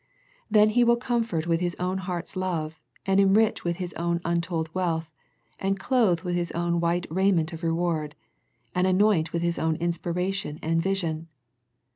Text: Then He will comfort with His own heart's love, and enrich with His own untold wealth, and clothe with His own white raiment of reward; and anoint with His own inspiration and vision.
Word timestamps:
Then 0.49 0.69
He 0.71 0.83
will 0.83 0.95
comfort 0.95 1.45
with 1.45 1.59
His 1.59 1.75
own 1.79 1.99
heart's 1.99 2.35
love, 2.35 2.81
and 3.05 3.19
enrich 3.19 3.63
with 3.63 3.75
His 3.75 3.93
own 3.93 4.19
untold 4.25 4.67
wealth, 4.73 5.11
and 5.59 5.79
clothe 5.79 6.21
with 6.21 6.35
His 6.35 6.49
own 6.53 6.79
white 6.79 7.05
raiment 7.11 7.53
of 7.53 7.61
reward; 7.61 8.15
and 8.73 8.87
anoint 8.87 9.31
with 9.31 9.43
His 9.43 9.59
own 9.59 9.75
inspiration 9.75 10.57
and 10.63 10.81
vision. 10.81 11.27